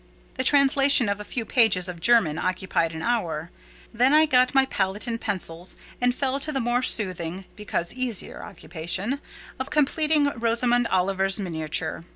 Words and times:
The 0.33 0.43
translation 0.43 1.07
of 1.09 1.19
a 1.19 1.23
few 1.23 1.45
pages 1.45 1.87
of 1.87 1.99
German 2.01 2.39
occupied 2.39 2.95
an 2.95 3.03
hour; 3.03 3.51
then 3.93 4.13
I 4.15 4.25
got 4.25 4.55
my 4.55 4.65
palette 4.65 5.05
and 5.05 5.21
pencils, 5.21 5.75
and 6.01 6.15
fell 6.15 6.39
to 6.39 6.51
the 6.51 6.59
more 6.59 6.81
soothing, 6.81 7.45
because 7.55 7.93
easier 7.93 8.43
occupation, 8.43 9.21
of 9.59 9.69
completing 9.69 10.25
Rosamond 10.39 10.87
Oliver's 10.87 11.39
miniature. 11.39 12.03